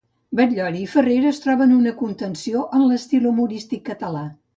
Batllori 0.37 0.79
i 0.85 0.89
Ferreres 0.93 1.41
troben 1.43 1.75
una 1.75 1.93
contenció 1.99 2.63
en 2.79 2.87
l'estil 2.93 3.29
humorístic 3.33 3.85
català. 3.91 4.25